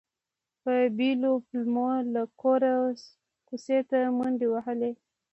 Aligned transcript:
په 0.61 0.73
بېلو 0.97 1.31
پلمو 1.47 1.89
له 2.13 2.23
کوره 2.41 2.73
کوڅې 3.47 3.79
ته 3.89 3.97
منډې 4.17 4.47
وهلې. 4.49 4.91